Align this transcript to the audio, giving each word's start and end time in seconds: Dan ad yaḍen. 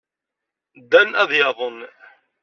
Dan 0.91 1.09
ad 1.21 1.31
yaḍen. 1.39 1.77